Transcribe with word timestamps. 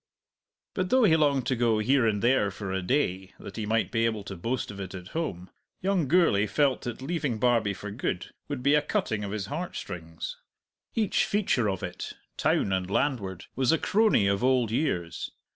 But 0.73 0.89
though 0.89 1.03
he 1.03 1.15
longed 1.15 1.45
to 1.45 1.55
go 1.55 1.77
here 1.77 2.07
and 2.07 2.23
there 2.23 2.49
for 2.49 2.71
a 2.71 2.81
day, 2.81 3.35
that 3.37 3.55
he 3.55 3.67
might 3.67 3.91
be 3.91 4.03
able 4.07 4.23
to 4.23 4.35
boast 4.35 4.71
of 4.71 4.79
it 4.79 4.95
at 4.95 5.09
home, 5.09 5.51
young 5.83 6.07
Gourlay 6.07 6.47
felt 6.47 6.81
that 6.81 7.03
leaving 7.03 7.37
Barbie 7.37 7.75
for 7.75 7.91
good 7.91 8.31
would 8.47 8.63
be 8.63 8.73
a 8.73 8.81
cutting 8.81 9.23
of 9.23 9.31
his 9.31 9.45
heart 9.45 9.75
strings. 9.75 10.37
Each 10.95 11.25
feature 11.25 11.69
of 11.69 11.83
it, 11.83 12.13
town 12.35 12.73
and 12.73 12.89
landward, 12.89 13.45
was 13.55 13.71
a 13.71 13.77
crony 13.77 14.25
of 14.25 14.43
old 14.43 14.71
years. 14.71 15.29